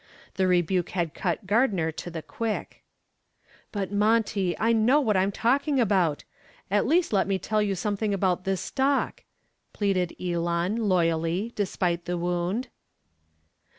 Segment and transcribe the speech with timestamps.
[0.33, 2.81] The rebuke had cut Gardner to the quick.
[3.71, 6.23] "But, Monty, I know what I'm talking about.
[6.71, 9.21] At least let me tell you something about this stock,"
[9.73, 12.69] pleaded Elon, loyally, despite the wound.